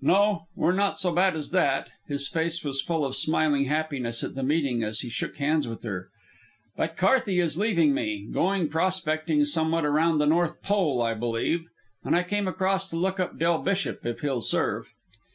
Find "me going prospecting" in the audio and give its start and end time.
7.92-9.44